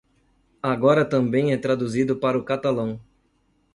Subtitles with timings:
[0.63, 2.99] Agora também é traduzido para o catalão.